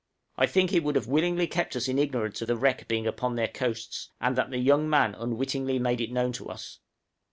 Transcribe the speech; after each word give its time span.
I 0.35 0.47
think 0.47 0.71
he 0.71 0.79
would 0.79 1.05
willingly 1.05 1.43
have 1.45 1.51
kept 1.51 1.75
us 1.75 1.87
in 1.87 1.99
ignorance 1.99 2.41
of 2.41 2.47
the 2.47 2.57
wreck 2.57 2.87
being 2.87 3.05
upon 3.05 3.35
their 3.35 3.47
coasts, 3.47 4.09
and 4.19 4.35
that 4.35 4.49
the 4.49 4.57
young 4.57 4.89
man 4.89 5.13
unwittingly 5.13 5.77
made 5.77 6.01
it 6.01 6.11
known 6.11 6.31
to 6.31 6.49
us. 6.49 6.79